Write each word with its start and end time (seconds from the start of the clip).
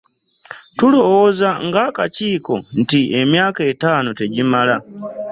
Tulowooza 0.77 1.49
ng'akakiiko 1.67 2.55
nti 2.81 2.99
emyaka 3.21 3.61
etaano 3.71 4.09
tegimala 4.19 4.75